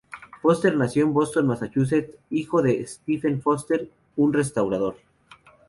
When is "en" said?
1.05-1.13